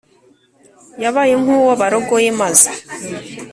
yabaye 1.03 1.33
nkuwo 1.41 1.71
barogoye 1.81 2.29
maze 2.41 2.69